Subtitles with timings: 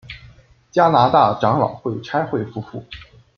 [0.71, 2.83] 加拿大长老会差会夫妇。